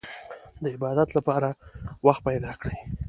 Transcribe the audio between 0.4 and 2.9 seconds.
د عبادت لپاره وخت پيدا کړئ.